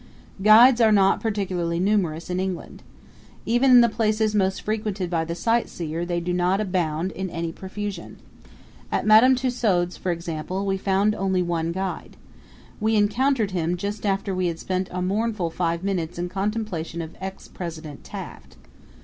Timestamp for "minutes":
15.83-16.17